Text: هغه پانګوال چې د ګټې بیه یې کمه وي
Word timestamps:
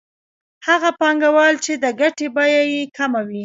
هغه 0.67 0.89
پانګوال 0.99 1.53
چې 1.65 1.73
د 1.83 1.85
ګټې 2.01 2.27
بیه 2.35 2.63
یې 2.73 2.81
کمه 2.97 3.21
وي 3.29 3.39